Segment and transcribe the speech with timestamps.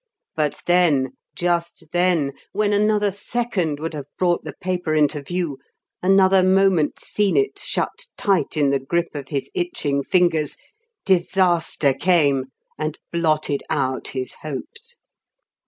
[0.35, 5.59] But then, just then, when another second would have brought the paper into view,
[6.01, 10.57] another moment seen it shut tight in the grip of his itching fingers,
[11.05, 12.45] disaster came
[12.79, 14.97] and blotted out his hopes!